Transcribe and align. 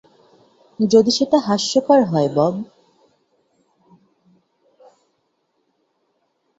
যদি 0.79 1.11
সেটা 1.11 1.37
হাস্যকর 1.39 1.99
হয়, 2.03 2.29
বব। 2.35 2.53